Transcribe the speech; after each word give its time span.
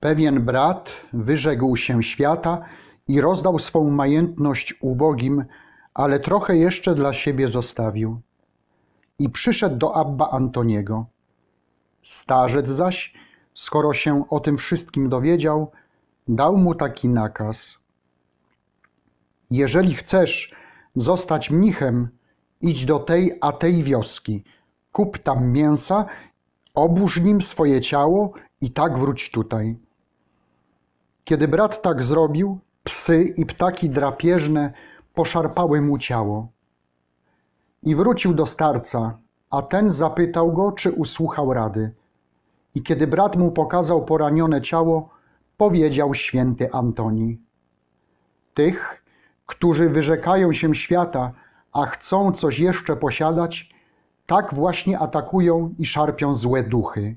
Pewien 0.00 0.44
brat 0.44 0.92
wyrzekł 1.12 1.76
się 1.76 2.02
świata 2.02 2.62
i 3.08 3.20
rozdał 3.20 3.58
swą 3.58 3.90
majętność 3.90 4.74
ubogim, 4.80 5.44
ale 5.94 6.20
trochę 6.20 6.56
jeszcze 6.56 6.94
dla 6.94 7.12
siebie 7.12 7.48
zostawił. 7.48 8.20
I 9.18 9.30
przyszedł 9.30 9.76
do 9.76 9.96
Abba 9.96 10.30
Antoniego. 10.30 11.06
Starzec 12.02 12.68
zaś, 12.68 13.14
skoro 13.54 13.94
się 13.94 14.28
o 14.28 14.40
tym 14.40 14.58
wszystkim 14.58 15.08
dowiedział, 15.08 15.70
dał 16.28 16.56
mu 16.56 16.74
taki 16.74 17.08
nakaz. 17.08 17.78
Jeżeli 19.50 19.94
chcesz 19.94 20.54
zostać 20.96 21.50
mnichem, 21.50 22.08
idź 22.60 22.84
do 22.84 22.98
tej 22.98 23.38
a 23.40 23.52
tej 23.52 23.82
wioski, 23.82 24.44
kup 24.92 25.18
tam 25.18 25.52
mięsa, 25.52 26.06
obórz 26.74 27.20
nim 27.20 27.42
swoje 27.42 27.80
ciało 27.80 28.32
i 28.60 28.70
tak 28.70 28.98
wróć 28.98 29.30
tutaj. 29.30 29.76
Kiedy 31.30 31.48
brat 31.48 31.82
tak 31.82 32.02
zrobił, 32.02 32.58
psy 32.84 33.34
i 33.36 33.46
ptaki 33.46 33.90
drapieżne 33.90 34.72
poszarpały 35.14 35.80
mu 35.80 35.98
ciało. 35.98 36.48
I 37.82 37.94
wrócił 37.94 38.34
do 38.34 38.46
starca, 38.46 39.18
a 39.50 39.62
ten 39.62 39.90
zapytał 39.90 40.52
go, 40.52 40.72
czy 40.72 40.92
usłuchał 40.92 41.52
rady. 41.52 41.92
I 42.74 42.82
kiedy 42.82 43.06
brat 43.06 43.36
mu 43.36 43.52
pokazał 43.52 44.04
poranione 44.04 44.62
ciało, 44.62 45.08
powiedział 45.56 46.14
święty 46.14 46.72
Antoni: 46.72 47.40
Tych, 48.54 49.04
którzy 49.46 49.88
wyrzekają 49.88 50.52
się 50.52 50.74
świata, 50.74 51.32
a 51.72 51.86
chcą 51.86 52.32
coś 52.32 52.58
jeszcze 52.58 52.96
posiadać, 52.96 53.74
tak 54.26 54.54
właśnie 54.54 54.98
atakują 54.98 55.74
i 55.78 55.86
szarpią 55.86 56.34
złe 56.34 56.62
duchy. 56.62 57.16